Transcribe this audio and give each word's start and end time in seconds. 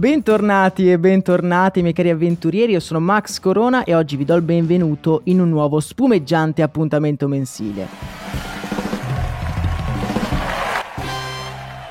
Bentornati 0.00 0.90
e 0.90 0.98
bentornati 0.98 1.82
miei 1.82 1.92
cari 1.92 2.08
avventurieri, 2.08 2.72
io 2.72 2.80
sono 2.80 3.00
Max 3.00 3.38
Corona 3.38 3.84
e 3.84 3.94
oggi 3.94 4.16
vi 4.16 4.24
do 4.24 4.34
il 4.34 4.40
benvenuto 4.40 5.20
in 5.24 5.42
un 5.42 5.50
nuovo 5.50 5.78
spumeggiante 5.78 6.62
appuntamento 6.62 7.28
mensile. 7.28 7.86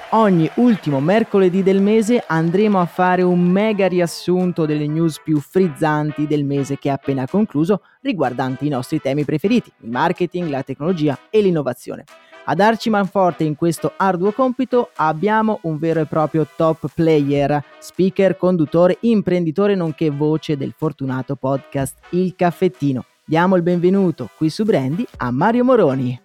Ogni 0.09 0.49
ultimo 0.55 0.99
mercoledì 0.99 1.61
del 1.61 1.83
mese 1.83 2.23
andremo 2.25 2.79
a 2.79 2.87
fare 2.87 3.21
un 3.21 3.41
mega 3.41 3.87
riassunto 3.87 4.65
delle 4.65 4.87
news 4.87 5.21
più 5.23 5.39
frizzanti 5.39 6.25
del 6.25 6.45
mese 6.45 6.79
che 6.79 6.89
è 6.89 6.91
appena 6.91 7.27
concluso 7.27 7.83
riguardanti 8.01 8.65
i 8.65 8.69
nostri 8.69 8.99
temi 8.99 9.23
preferiti, 9.23 9.71
il 9.81 9.91
marketing, 9.91 10.49
la 10.49 10.63
tecnologia 10.63 11.15
e 11.29 11.41
l'innovazione. 11.41 12.05
A 12.49 12.55
darci 12.55 12.89
manforte 12.89 13.43
in 13.43 13.55
questo 13.55 13.93
arduo 13.95 14.31
compito 14.31 14.89
abbiamo 14.95 15.59
un 15.63 15.77
vero 15.77 15.99
e 15.99 16.07
proprio 16.07 16.47
top 16.55 16.89
player, 16.95 17.63
speaker, 17.77 18.37
conduttore, 18.37 18.97
imprenditore 19.01 19.75
nonché 19.75 20.09
voce 20.09 20.57
del 20.57 20.73
fortunato 20.75 21.35
podcast 21.35 21.99
Il 22.09 22.33
Caffettino. 22.35 23.05
Diamo 23.23 23.55
il 23.55 23.61
benvenuto 23.61 24.31
qui 24.35 24.49
su 24.49 24.63
Brandy 24.63 25.05
a 25.17 25.29
Mario 25.29 25.63
Moroni. 25.63 26.19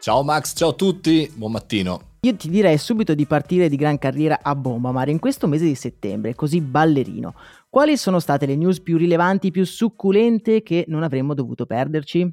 Ciao 0.00 0.22
Max, 0.22 0.56
ciao 0.56 0.70
a 0.70 0.72
tutti, 0.72 1.30
buon 1.34 1.52
mattino. 1.52 2.00
Io 2.22 2.34
ti 2.34 2.48
direi 2.48 2.78
subito 2.78 3.14
di 3.14 3.26
partire 3.26 3.68
di 3.68 3.76
gran 3.76 3.98
carriera 3.98 4.38
a 4.40 4.54
bomba, 4.54 4.90
Mario, 4.90 5.12
in 5.12 5.18
questo 5.18 5.46
mese 5.48 5.64
di 5.66 5.74
settembre, 5.74 6.34
così 6.34 6.62
ballerino. 6.62 7.34
Quali 7.68 7.98
sono 7.98 8.20
state 8.20 8.46
le 8.46 8.56
news 8.56 8.80
più 8.80 8.96
rilevanti, 8.96 9.50
più 9.50 9.66
succulente 9.66 10.62
che 10.62 10.86
non 10.88 11.02
avremmo 11.02 11.34
dovuto 11.34 11.66
perderci? 11.66 12.32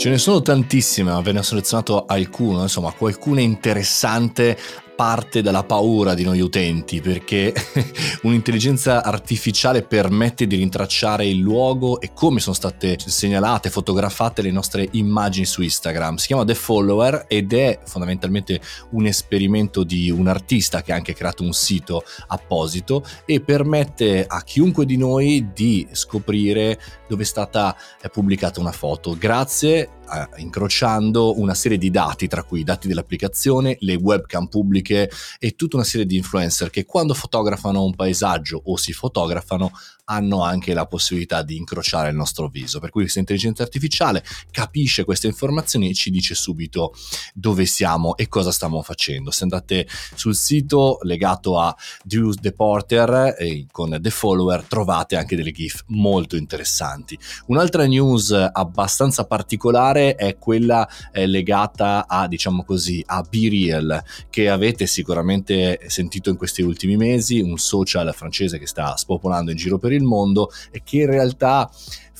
Ce 0.00 0.08
ne 0.08 0.16
sono 0.16 0.40
tantissime, 0.40 1.12
ma 1.12 1.20
ve 1.20 1.32
ne 1.32 1.40
ho 1.40 1.42
selezionato 1.42 2.06
alcune, 2.06 2.62
insomma 2.62 2.90
qualcuna 2.90 3.42
interessante 3.42 4.56
parte 5.00 5.40
dalla 5.40 5.64
paura 5.64 6.12
di 6.12 6.24
noi 6.24 6.40
utenti 6.40 7.00
perché 7.00 7.54
un'intelligenza 8.20 9.02
artificiale 9.02 9.80
permette 9.80 10.46
di 10.46 10.56
rintracciare 10.56 11.24
il 11.26 11.38
luogo 11.38 12.02
e 12.02 12.12
come 12.12 12.38
sono 12.38 12.54
state 12.54 12.98
segnalate, 12.98 13.70
fotografate 13.70 14.42
le 14.42 14.50
nostre 14.50 14.86
immagini 14.92 15.46
su 15.46 15.62
Instagram. 15.62 16.16
Si 16.16 16.26
chiama 16.26 16.44
The 16.44 16.54
Follower 16.54 17.24
ed 17.28 17.54
è 17.54 17.78
fondamentalmente 17.82 18.60
un 18.90 19.06
esperimento 19.06 19.84
di 19.84 20.10
un 20.10 20.28
artista 20.28 20.82
che 20.82 20.92
ha 20.92 20.96
anche 20.96 21.14
creato 21.14 21.44
un 21.44 21.54
sito 21.54 22.02
apposito 22.26 23.02
e 23.24 23.40
permette 23.40 24.26
a 24.28 24.42
chiunque 24.42 24.84
di 24.84 24.98
noi 24.98 25.48
di 25.54 25.88
scoprire 25.92 26.78
dove 27.08 27.22
è 27.22 27.26
stata 27.26 27.74
pubblicata 28.12 28.60
una 28.60 28.70
foto 28.70 29.16
grazie 29.18 29.99
a, 30.10 30.28
incrociando 30.36 31.38
una 31.38 31.54
serie 31.54 31.78
di 31.78 31.90
dati 31.90 32.26
tra 32.26 32.42
cui 32.42 32.60
i 32.60 32.64
dati 32.64 32.88
dell'applicazione, 32.88 33.76
le 33.80 33.94
webcam 33.94 34.46
pubbliche 34.46 35.10
e 35.38 35.54
tutta 35.54 35.76
una 35.76 35.84
serie 35.84 36.06
di 36.06 36.16
influencer 36.16 36.70
che 36.70 36.84
quando 36.84 37.14
fotografano 37.14 37.84
un 37.84 37.94
paesaggio 37.94 38.60
o 38.64 38.76
si 38.76 38.92
fotografano 38.92 39.70
hanno 40.10 40.42
anche 40.42 40.74
la 40.74 40.86
possibilità 40.86 41.42
di 41.42 41.56
incrociare 41.56 42.10
il 42.10 42.16
nostro 42.16 42.48
viso. 42.48 42.80
Per 42.80 42.90
cui 42.90 43.02
questa 43.02 43.20
intelligenza 43.20 43.62
artificiale 43.62 44.24
capisce 44.50 45.04
queste 45.04 45.28
informazioni 45.28 45.88
e 45.88 45.94
ci 45.94 46.10
dice 46.10 46.34
subito 46.34 46.94
dove 47.32 47.64
siamo 47.64 48.16
e 48.16 48.28
cosa 48.28 48.50
stiamo 48.50 48.82
facendo. 48.82 49.30
Se 49.30 49.44
andate 49.44 49.86
sul 50.14 50.34
sito 50.34 50.98
legato 51.02 51.58
a 51.58 51.74
Drew 52.02 52.32
The 52.32 52.52
Porter 52.52 53.36
eh, 53.38 53.66
con 53.70 53.96
The 54.00 54.10
Follower 54.10 54.64
trovate 54.64 55.16
anche 55.16 55.36
delle 55.36 55.52
GIF 55.52 55.84
molto 55.86 56.36
interessanti. 56.36 57.16
Un'altra 57.46 57.86
news 57.86 58.30
abbastanza 58.30 59.24
particolare 59.24 60.16
è 60.16 60.38
quella 60.38 60.88
eh, 61.12 61.26
legata 61.26 62.06
a, 62.08 62.26
diciamo 62.26 62.64
così, 62.64 63.02
a 63.06 63.22
Be 63.28 63.48
Real, 63.48 64.02
che 64.28 64.48
avete 64.48 64.86
sicuramente 64.86 65.80
sentito 65.86 66.30
in 66.30 66.36
questi 66.36 66.62
ultimi 66.62 66.96
mesi, 66.96 67.40
un 67.40 67.58
social 67.58 68.12
francese 68.14 68.58
che 68.58 68.66
sta 68.66 68.96
spopolando 68.96 69.50
in 69.50 69.56
giro 69.56 69.78
per 69.78 69.92
il 69.92 69.99
il 70.00 70.06
mondo 70.06 70.50
e 70.70 70.82
che 70.84 70.98
in 70.98 71.06
realtà 71.06 71.70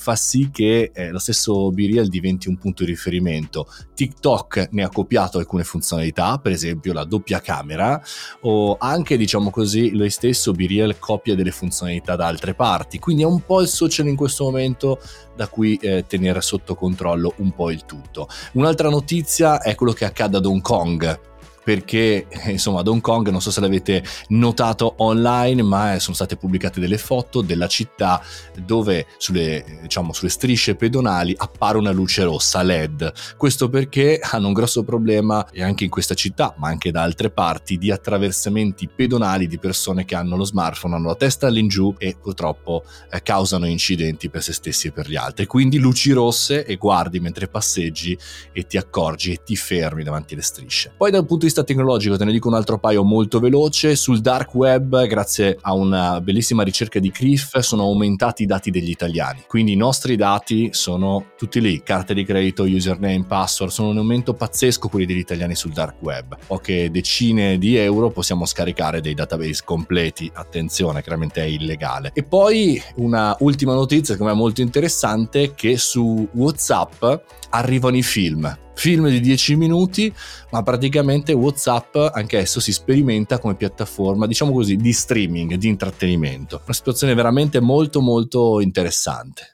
fa 0.01 0.17
sì 0.17 0.49
che 0.51 0.93
eh, 0.95 1.11
lo 1.11 1.19
stesso 1.19 1.71
Biriel 1.71 2.09
diventi 2.09 2.49
un 2.49 2.57
punto 2.57 2.85
di 2.85 2.91
riferimento. 2.91 3.67
TikTok 3.95 4.69
ne 4.71 4.83
ha 4.83 4.89
copiato 4.89 5.37
alcune 5.37 5.63
funzionalità, 5.63 6.39
per 6.39 6.53
esempio 6.53 6.95
la 6.95 7.05
doppia 7.05 7.41
camera, 7.41 8.03
o 8.43 8.79
anche, 8.79 9.19
diciamo 9.19 9.51
così, 9.51 9.91
lui 9.91 10.09
stesso 10.09 10.53
Biriel 10.53 10.99
copia 10.99 11.35
delle 11.35 11.51
funzionalità 11.51 12.17
da 12.17 12.27
altre 12.27 12.55
parti, 12.55 12.99
quindi 12.99 13.25
è 13.25 13.27
un 13.27 13.45
po' 13.45 13.61
il 13.61 13.69
social 13.69 14.07
in 14.07 14.17
questo 14.17 14.45
momento 14.45 14.99
da 15.37 15.49
cui 15.49 15.77
eh, 15.77 16.07
tenere 16.07 16.41
sotto 16.41 16.75
controllo 16.75 17.35
un 17.37 17.53
po' 17.53 17.71
il 17.71 17.85
tutto. 17.85 18.27
Un'altra 18.53 18.89
notizia 18.89 19.61
è 19.61 19.75
quello 19.75 19.93
che 19.93 20.07
accade 20.07 20.39
ad 20.39 20.47
Hong 20.47 20.63
Kong 20.63 21.29
perché 21.71 22.27
insomma 22.47 22.81
ad 22.81 22.89
Hong 22.89 23.01
Kong 23.01 23.29
non 23.29 23.41
so 23.41 23.53
se 23.53 23.61
l'avete 23.61 24.03
notato 24.31 24.95
online 24.97 25.63
ma 25.63 26.01
sono 26.01 26.17
state 26.17 26.35
pubblicate 26.37 26.81
delle 26.81 26.99
foto 26.99 27.43
della 27.43 27.69
città 27.69 28.21
dove 28.65 29.07
sulle, 29.19 29.79
diciamo, 29.83 30.13
sulle 30.13 30.31
strisce 30.31 30.75
pedonali 30.75 31.33
appare 31.37 31.79
una 31.79 31.93
luce 31.93 32.25
rossa 32.25 32.61
LED 32.63 33.13
questo 33.37 33.69
perché 33.69 34.19
hanno 34.21 34.49
un 34.49 34.53
grosso 34.53 34.83
problema 34.83 35.49
e 35.53 35.63
anche 35.63 35.85
in 35.85 35.91
questa 35.91 36.15
città 36.15 36.53
ma 36.57 36.67
anche 36.67 36.91
da 36.91 37.03
altre 37.03 37.31
parti 37.31 37.79
di 37.79 37.93
attraversamenti 37.93 38.89
pedonali 38.89 39.47
di 39.47 39.61
persone 39.61 40.05
che 40.05 40.17
hanno 40.17 40.35
lo 40.35 40.45
smartphone 40.45 40.97
hanno 40.97 41.07
la 41.07 41.15
testa 41.15 41.47
all'ingiù 41.47 41.95
e 41.99 42.17
purtroppo 42.21 42.83
eh, 43.13 43.23
causano 43.23 43.67
incidenti 43.67 44.29
per 44.29 44.43
se 44.43 44.53
stessi 44.53 44.89
e 44.89 44.93
per 44.93 45.09
gli 45.09 45.17
altri. 45.17 45.47
Quindi 45.47 45.79
luci 45.79 46.11
rosse 46.11 46.65
e 46.65 46.75
guardi 46.77 47.21
mentre 47.21 47.47
passeggi 47.47 48.19
e 48.53 48.67
ti 48.67 48.77
accorgi 48.77 49.33
e 49.33 49.43
ti 49.45 49.55
fermi 49.55 50.03
davanti 50.03 50.35
alle 50.35 50.43
strisce. 50.43 50.93
Poi 50.97 51.11
dal 51.11 51.21
punto 51.21 51.37
di 51.37 51.45
vista 51.45 51.60
vista 51.61 51.65
tecnologico 51.65 52.17
te 52.17 52.25
ne 52.25 52.33
dico 52.33 52.49
un 52.49 52.55
altro 52.55 52.79
paio 52.79 53.05
molto 53.05 53.39
veloce. 53.39 53.97
Sul 53.97 54.21
dark 54.21 54.55
web, 54.55 55.07
grazie 55.07 55.57
a 55.61 55.73
una 55.75 56.21
bellissima 56.21 56.63
ricerca 56.63 56.99
di 56.99 57.11
CRIF, 57.11 57.59
sono 57.59 57.83
aumentati 57.83 58.43
i 58.43 58.47
dati 58.47 58.71
degli 58.71 58.91
italiani. 58.91 59.45
Quindi 59.47 59.73
i 59.73 59.77
nostri 59.77 60.17
dati 60.17 60.71
sono 60.73 61.33
tutti 61.37 61.61
lì, 61.61 61.83
carte 61.83 62.15
di 62.15 62.25
credito, 62.25 62.65
username, 62.65 63.25
password, 63.27 63.73
sono 63.73 63.91
un 63.91 63.99
aumento 63.99 64.35
pazzesco 64.35 64.89
quelli 64.89 65.07
degli 65.07 65.19
italiani 65.19 65.55
sul 65.55 65.73
dark 65.73 66.03
web. 66.03 66.37
Poche 66.47 66.91
decine 66.91 67.59
di 67.59 67.77
euro 67.77 68.11
possiamo 68.11 68.45
scaricare 68.47 69.01
dei 69.01 69.15
database 69.15 69.63
completi, 69.65 70.31
attenzione, 70.33 71.03
chiaramente 71.03 71.43
è 71.43 71.47
illegale. 71.47 72.11
E 72.15 72.23
poi 72.23 72.81
una 72.97 73.37
ultima 73.41 73.75
notizia 73.75 74.17
che 74.17 74.29
è 74.29 74.33
molto 74.33 74.61
interessante 74.61 75.55
che 75.55 75.77
su 75.77 76.29
WhatsApp 76.33 77.05
arrivano 77.51 77.97
i 77.97 78.03
film 78.03 78.59
film 78.81 79.11
di 79.11 79.21
10 79.21 79.57
minuti, 79.57 80.11
ma 80.53 80.63
praticamente 80.63 81.35
WhatsApp 81.35 81.97
anche 82.15 82.39
esso 82.39 82.61
si 82.61 82.73
sperimenta 82.73 83.39
come 83.39 83.55
piattaforma, 83.55 84.27
diciamo 84.27 84.53
così, 84.53 84.77
di 84.77 84.93
streaming, 84.95 85.57
di 85.57 85.69
intrattenimento. 85.69 86.63
Una 86.65 86.73
situazione 86.73 87.13
veramente 87.13 87.61
molto 87.61 88.01
molto 88.01 88.59
interessante. 88.59 89.53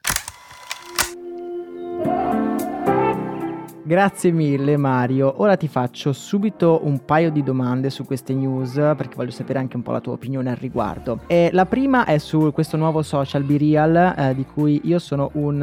Grazie 3.87 4.33
mille 4.33 4.77
Mario, 4.77 5.35
ora 5.37 5.57
ti 5.57 5.69
faccio 5.69 6.13
subito 6.13 6.81
un 6.83 7.05
paio 7.05 7.31
di 7.31 7.45
domande 7.45 7.89
su 7.89 8.05
queste 8.05 8.35
news 8.35 8.73
perché 8.73 9.15
voglio 9.15 9.31
sapere 9.31 9.61
anche 9.61 9.77
un 9.77 9.83
po' 9.83 9.93
la 9.93 10.01
tua 10.01 10.15
opinione 10.15 10.51
al 10.51 10.57
riguardo. 10.57 11.21
E 11.29 11.51
la 11.53 11.67
prima 11.67 12.05
è 12.05 12.19
su 12.19 12.51
questo 12.53 12.77
nuovo 12.77 13.03
social 13.03 13.45
BeReal 13.45 14.15
eh, 14.19 14.35
di 14.35 14.45
cui 14.45 14.81
io 14.83 14.99
sono 14.99 15.31
un 15.35 15.61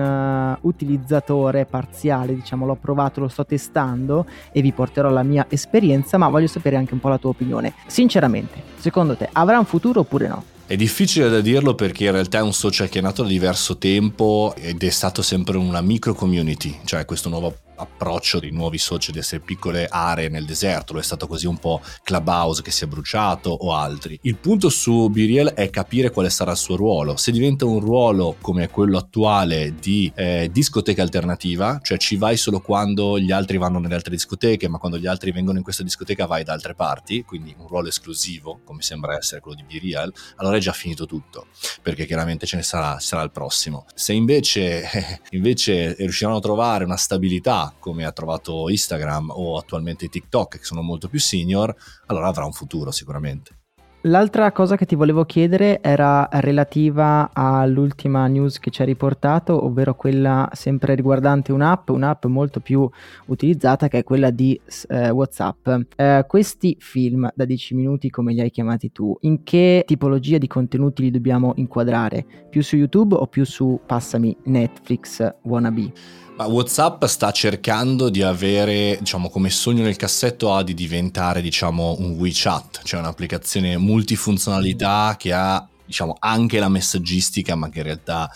uh, 0.61 0.65
utilizzatore 0.65 1.65
parziale, 1.65 2.33
diciamo 2.33 2.65
l'ho 2.65 2.77
provato, 2.79 3.19
lo 3.19 3.27
sto 3.27 3.45
testando 3.45 4.25
e 4.53 4.61
vi 4.61 4.71
porterò 4.71 5.09
la 5.09 5.23
mia 5.23 5.45
esperienza, 5.49 6.17
ma 6.17 6.29
voglio 6.29 6.47
sapere 6.47 6.77
anche 6.77 6.93
un 6.93 7.01
po' 7.01 7.09
la 7.09 7.17
tua 7.17 7.31
opinione. 7.31 7.73
Sinceramente, 7.87 8.61
secondo 8.77 9.17
te 9.17 9.27
avrà 9.33 9.59
un 9.59 9.65
futuro 9.65 9.99
oppure 9.99 10.29
no? 10.29 10.43
È 10.73 10.75
difficile 10.75 11.29
da 11.29 11.39
dirlo 11.39 11.75
perché 11.75 12.05
in 12.05 12.13
realtà 12.13 12.39
è 12.39 12.41
un 12.41 12.51
social 12.51 12.89
che 12.89 12.97
è 12.97 13.01
nato 13.03 13.21
da 13.21 13.27
diverso 13.27 13.77
tempo 13.77 14.55
ed 14.57 14.81
è 14.81 14.89
stato 14.89 15.21
sempre 15.21 15.57
una 15.57 15.81
micro 15.81 16.15
community, 16.15 16.79
cioè 16.83 17.05
questo 17.05 17.29
nuovo 17.29 17.55
approccio 17.75 18.39
di 18.39 18.51
nuovi 18.51 18.77
social 18.77 19.13
di 19.13 19.19
essere 19.19 19.41
piccole 19.41 19.87
aree 19.89 20.29
nel 20.29 20.45
deserto, 20.45 20.93
lo 20.93 20.99
è 20.99 21.03
stato 21.03 21.27
così 21.27 21.47
un 21.47 21.57
po' 21.57 21.81
Clubhouse 22.03 22.61
che 22.61 22.71
si 22.71 22.83
è 22.83 22.87
bruciato 22.87 23.49
o 23.49 23.73
altri. 23.73 24.19
Il 24.23 24.37
punto 24.37 24.69
su 24.69 25.09
Biriel 25.09 25.49
è 25.49 25.69
capire 25.69 26.11
quale 26.11 26.29
sarà 26.29 26.51
il 26.51 26.57
suo 26.57 26.75
ruolo. 26.75 27.17
Se 27.17 27.31
diventa 27.31 27.65
un 27.65 27.79
ruolo 27.79 28.35
come 28.41 28.69
quello 28.69 28.97
attuale 28.97 29.75
di 29.79 30.11
eh, 30.15 30.49
discoteca 30.51 31.01
alternativa, 31.01 31.79
cioè 31.81 31.97
ci 31.97 32.15
vai 32.15 32.37
solo 32.37 32.59
quando 32.59 33.19
gli 33.19 33.31
altri 33.31 33.57
vanno 33.57 33.79
nelle 33.79 33.95
altre 33.95 34.11
discoteche, 34.11 34.67
ma 34.67 34.77
quando 34.77 34.97
gli 34.97 35.07
altri 35.07 35.31
vengono 35.31 35.57
in 35.57 35.63
questa 35.63 35.83
discoteca 35.83 36.25
vai 36.25 36.43
da 36.43 36.53
altre 36.53 36.75
parti, 36.75 37.23
quindi 37.23 37.53
un 37.57 37.67
ruolo 37.67 37.87
esclusivo, 37.87 38.59
come 38.63 38.81
sembra 38.81 39.17
essere 39.17 39.41
quello 39.41 39.57
di 39.57 39.63
Biriel, 39.63 40.11
allora 40.37 40.57
è 40.57 40.59
già 40.63 40.73
finito 40.73 41.05
tutto, 41.05 41.47
perché 41.81 42.05
chiaramente 42.05 42.45
ce 42.45 42.55
ne 42.55 42.63
sarà, 42.63 42.99
sarà 42.99 43.21
il 43.21 43.31
prossimo. 43.31 43.85
Se 43.93 44.13
invece, 44.13 45.21
invece 45.31 45.93
riusciranno 45.99 46.37
a 46.37 46.41
trovare 46.41 46.83
una 46.83 46.97
stabilità 46.97 47.73
come 47.77 48.05
ha 48.05 48.11
trovato 48.11 48.69
Instagram 48.69 49.31
o 49.35 49.57
attualmente 49.57 50.09
TikTok, 50.09 50.57
che 50.57 50.63
sono 50.65 50.81
molto 50.81 51.07
più 51.07 51.19
senior, 51.19 51.75
allora 52.07 52.27
avrà 52.27 52.45
un 52.45 52.53
futuro 52.53 52.91
sicuramente. 52.91 53.62
L'altra 54.05 54.51
cosa 54.51 54.75
che 54.75 54.85
ti 54.85 54.95
volevo 54.95 55.23
chiedere 55.23 55.79
era 55.81 56.27
relativa 56.29 57.29
all'ultima 57.31 58.27
news 58.27 58.59
che 58.59 58.69
ci 58.69 58.81
hai 58.81 58.87
riportato, 58.87 59.63
ovvero 59.63 59.95
quella 59.95 60.49
sempre 60.51 60.93
riguardante 60.93 61.53
un'app, 61.53 61.87
un'app 61.87 62.25
molto 62.25 62.59
più 62.59 62.89
utilizzata 63.27 63.87
che 63.87 63.99
è 63.99 64.03
quella 64.03 64.29
di 64.29 64.59
eh, 64.89 65.09
WhatsApp. 65.09 65.69
Eh, 65.95 66.25
questi 66.27 66.75
film 66.79 67.31
da 67.33 67.45
10 67.45 67.75
minuti, 67.75 68.09
come 68.09 68.33
li 68.33 68.41
hai 68.41 68.51
chiamati 68.51 68.91
tu, 68.91 69.15
in 69.21 69.41
che 69.43 69.85
tipologia 69.87 70.37
di 70.37 70.47
contenuti 70.47 71.03
li 71.03 71.11
dobbiamo 71.11 71.53
inquadrare? 71.55 72.25
Più 72.49 72.61
su 72.61 72.75
YouTube 72.75 73.15
o 73.15 73.25
più 73.27 73.45
su, 73.45 73.79
passami, 73.85 74.35
Netflix 74.43 75.33
wannabe? 75.43 75.93
Ma 76.35 76.47
WhatsApp 76.47 77.05
sta 77.05 77.31
cercando 77.31 78.09
di 78.09 78.23
avere, 78.23 78.97
diciamo, 78.99 79.29
come 79.29 79.51
sogno 79.51 79.83
nel 79.83 79.95
cassetto 79.95 80.51
ha 80.51 80.63
di 80.63 80.73
diventare, 80.73 81.41
diciamo, 81.41 81.97
un 81.99 82.13
WeChat, 82.13 82.81
cioè 82.83 83.01
un'applicazione 83.01 83.77
multifunzionalità 83.77 85.15
che 85.15 85.31
ha, 85.31 85.67
diciamo, 85.85 86.15
anche 86.19 86.57
la 86.57 86.69
messaggistica, 86.69 87.53
ma 87.53 87.69
che 87.69 87.79
in 87.79 87.83
realtà 87.83 88.31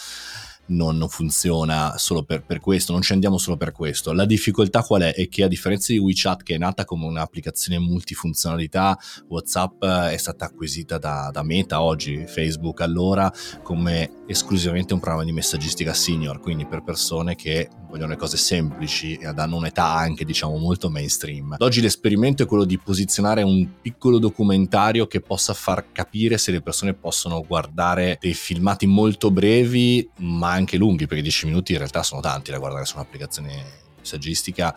non, 0.67 1.07
funziona 1.09 1.97
solo 1.97 2.23
per, 2.23 2.43
per, 2.43 2.59
questo, 2.59 2.91
non 2.91 3.01
ci 3.01 3.13
andiamo 3.13 3.37
solo 3.37 3.57
per 3.57 3.71
questo. 3.71 4.13
La 4.13 4.25
difficoltà 4.25 4.81
qual 4.81 5.03
è? 5.03 5.13
È 5.13 5.27
che 5.29 5.43
a 5.43 5.47
differenza 5.47 5.91
di 5.91 5.99
WeChat 5.99 6.43
che 6.43 6.55
è 6.55 6.57
nata 6.57 6.85
come 6.85 7.05
un'applicazione 7.05 7.79
multifunzionalità, 7.79 8.97
WhatsApp 9.27 9.83
è 9.83 10.17
stata 10.17 10.45
acquisita 10.45 10.97
da, 10.97 11.29
da 11.31 11.43
Meta 11.43 11.81
oggi, 11.81 12.25
Facebook 12.27 12.81
allora, 12.81 13.31
come 13.63 14.23
esclusivamente 14.27 14.93
un 14.93 14.99
programma 14.99 15.25
di 15.25 15.31
messaggistica 15.31 15.93
senior, 15.93 16.39
quindi 16.39 16.65
per 16.65 16.83
persone 16.83 17.35
che 17.35 17.69
vogliono 17.89 18.11
le 18.11 18.17
cose 18.17 18.37
semplici 18.37 19.15
e 19.15 19.25
hanno 19.25 19.55
un'età 19.55 19.85
anche 19.85 20.25
diciamo 20.25 20.57
molto 20.57 20.89
mainstream. 20.89 21.53
Ad 21.53 21.61
oggi 21.61 21.81
l'esperimento 21.81 22.43
è 22.43 22.45
quello 22.45 22.65
di 22.65 22.77
posizionare 22.77 23.41
un 23.43 23.79
piccolo 23.81 24.19
documentario 24.19 25.07
che 25.07 25.21
possa 25.21 25.53
far 25.53 25.91
capire 25.91 26.37
se 26.37 26.51
le 26.51 26.61
persone 26.61 26.93
possono 26.93 27.43
guardare 27.47 28.17
dei 28.19 28.33
filmati 28.33 28.85
molto 28.85 29.31
brevi 29.31 30.07
ma 30.17 30.56
anche 30.57 30.77
lunghi, 30.77 31.07
perché 31.07 31.23
10 31.23 31.45
minuti 31.45 31.71
in 31.71 31.77
realtà 31.79 32.03
sono 32.03 32.21
tanti 32.21 32.51
da 32.51 32.57
guardare 32.57 32.85
su 32.85 32.95
un'applicazione 32.95 33.85
messaggistica, 33.99 34.75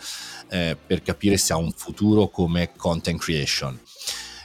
eh, 0.48 0.76
per 0.86 1.02
capire 1.02 1.36
se 1.36 1.52
ha 1.52 1.56
un 1.56 1.72
futuro 1.72 2.28
come 2.28 2.72
content 2.76 3.20
creation. 3.20 3.78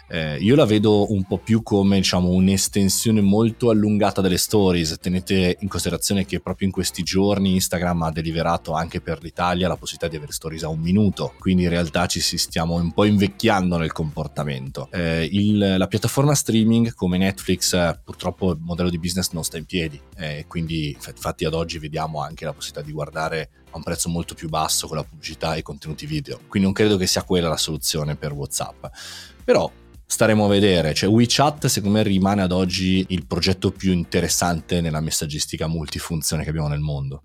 Eh, 0.08 0.38
io 0.38 0.56
la 0.56 0.66
vedo 0.66 1.12
un 1.12 1.24
po' 1.24 1.40
più 1.40 1.64
come 1.64 1.98
diciamo, 1.98 2.30
un'estensione 2.30 3.22
molto 3.22 3.70
allungata 3.70 4.22
delle 4.22 4.38
stories. 4.38 4.98
Tenete 5.00 5.58
in 5.60 5.68
considerazione 5.68 6.26
che 6.26 6.40
proprio 6.40 6.68
in 6.68 6.74
questi 6.74 7.04
giorni 7.04 7.54
Instagram 7.54 8.04
ha 8.04 8.12
deliberato 8.12 8.74
anche 8.74 9.02
per 9.02 9.22
l'Italia 9.24 9.68
la 9.68 9.78
possibilità 9.78 10.08
di 10.08 10.18
avere 10.18 10.32
stories 10.32 10.64
a 10.64 10.70
un 10.70 10.80
minuto, 10.80 11.34
quindi 11.40 11.64
in 11.64 11.70
realtà 11.70 12.06
ci 12.06 12.20
si 12.20 12.38
stiamo 12.38 12.76
un 12.76 12.92
po' 12.92 13.06
invecchiando 13.06 13.78
nel 13.78 13.92
comportamento. 13.92 14.90
Eh, 14.92 15.28
il, 15.32 15.76
la 15.78 15.88
piattaforma 15.88 16.36
streaming 16.36 16.94
come 16.94 17.18
Netflix 17.18 18.00
purtroppo 18.04 18.52
il 18.52 18.60
modello 18.60 18.90
di 18.90 19.00
business 19.00 19.32
non 19.32 19.44
sta 19.44 19.58
in 19.58 19.66
piedi, 19.66 20.00
eh, 20.18 20.46
quindi 20.48 20.92
infatti 20.92 21.46
ad 21.46 21.54
oggi 21.54 21.80
vediamo 21.80 22.22
anche 22.22 22.46
la 22.46 22.54
possibilità 22.54 22.86
di 22.86 22.94
guardare 22.94 23.50
a 23.72 23.78
un 23.78 23.84
prezzo 23.84 24.10
molto 24.10 24.36
più 24.36 24.48
basso 24.48 24.88
con 24.88 24.98
la 24.98 25.04
pubblicità 25.04 25.56
e 25.56 25.60
i 25.60 25.62
contenuti 25.64 26.06
video. 26.06 26.40
Quindi 26.48 26.68
non 26.68 26.74
credo 26.74 26.98
che 26.98 27.08
sia 27.08 27.24
quella 27.24 27.50
la 27.50 27.58
soluzione 27.58 28.16
per 28.16 28.32
WhatsApp. 28.32 28.86
Però 29.44 29.70
staremo 30.06 30.46
a 30.46 30.50
vedere. 30.50 30.94
Cioè, 30.94 31.10
WeChat, 31.10 31.68
secondo 31.68 31.98
me, 31.98 32.04
rimane 32.04 32.42
ad 32.42 32.52
oggi 32.52 33.06
il 33.10 33.26
progetto 33.26 33.72
più 33.72 33.92
interessante 33.92 34.82
nella 34.82 35.02
messaggistica 35.02 35.68
multifunzione 35.68 36.44
che 36.44 36.50
abbiamo 36.50 36.68
nel 36.68 36.80
mondo. 36.80 37.24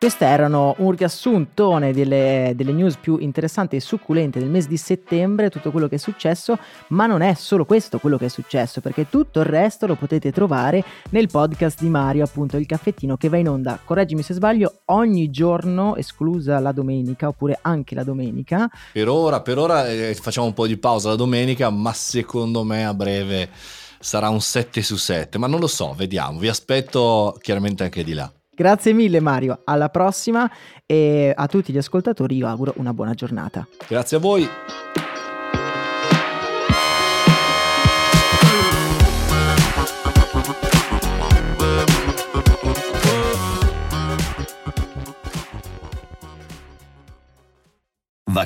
Queste 0.00 0.26
erano 0.26 0.76
un 0.78 0.92
riassuntone 0.92 1.92
delle, 1.92 2.52
delle, 2.54 2.70
news 2.70 2.98
più 2.98 3.16
interessanti 3.18 3.74
e 3.74 3.80
succulente 3.80 4.38
del 4.38 4.48
mese 4.48 4.68
di 4.68 4.76
settembre, 4.76 5.50
tutto 5.50 5.72
quello 5.72 5.88
che 5.88 5.96
è 5.96 5.98
successo, 5.98 6.56
ma 6.90 7.06
non 7.06 7.20
è 7.20 7.34
solo 7.34 7.64
questo 7.64 7.98
quello 7.98 8.16
che 8.16 8.26
è 8.26 8.28
successo, 8.28 8.80
perché 8.80 9.08
tutto 9.08 9.40
il 9.40 9.46
resto 9.46 9.88
lo 9.88 9.96
potete 9.96 10.30
trovare 10.30 10.84
nel 11.10 11.26
podcast 11.26 11.80
di 11.80 11.88
Mario, 11.88 12.22
appunto 12.22 12.56
il 12.58 12.66
caffettino 12.66 13.16
che 13.16 13.28
va 13.28 13.38
in 13.38 13.48
onda, 13.48 13.80
correggimi 13.84 14.22
se 14.22 14.34
sbaglio, 14.34 14.82
ogni 14.84 15.30
giorno, 15.30 15.96
esclusa 15.96 16.60
la 16.60 16.70
domenica, 16.70 17.26
oppure 17.26 17.58
anche 17.60 17.96
la 17.96 18.04
domenica. 18.04 18.70
Per 18.92 19.08
ora, 19.08 19.40
per 19.40 19.58
ora 19.58 19.88
eh, 19.88 20.14
facciamo 20.14 20.46
un 20.46 20.54
po' 20.54 20.68
di 20.68 20.76
pausa 20.76 21.08
la 21.08 21.16
domenica, 21.16 21.70
ma 21.70 21.92
secondo 21.92 22.62
me 22.62 22.86
a 22.86 22.94
breve 22.94 23.50
sarà 23.98 24.28
un 24.28 24.40
7 24.40 24.80
su 24.80 24.94
7, 24.94 25.38
ma 25.38 25.48
non 25.48 25.58
lo 25.58 25.66
so, 25.66 25.92
vediamo, 25.92 26.38
vi 26.38 26.46
aspetto 26.46 27.36
chiaramente 27.42 27.82
anche 27.82 28.04
di 28.04 28.12
là. 28.12 28.32
Grazie 28.58 28.92
mille 28.92 29.20
Mario, 29.20 29.60
alla 29.62 29.88
prossima 29.88 30.50
e 30.84 31.32
a 31.32 31.46
tutti 31.46 31.72
gli 31.72 31.78
ascoltatori 31.78 32.34
io 32.34 32.48
auguro 32.48 32.72
una 32.78 32.92
buona 32.92 33.14
giornata. 33.14 33.64
Grazie 33.86 34.16
a 34.16 34.20
voi. 34.20 34.48